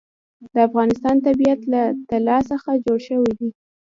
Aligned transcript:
د 0.53 0.55
افغانستان 0.67 1.15
طبیعت 1.27 1.61
له 1.73 1.81
طلا 2.09 2.37
څخه 2.51 2.69
جوړ 2.85 2.99
شوی 3.07 3.31
دی. 3.39 3.49